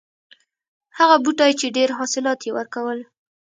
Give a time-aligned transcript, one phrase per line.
[0.97, 2.99] هغه بوټی چې ډېر حاصلات یې ورکول.